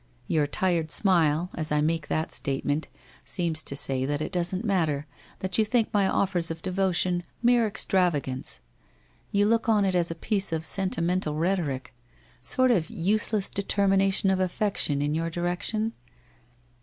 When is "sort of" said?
12.41-12.89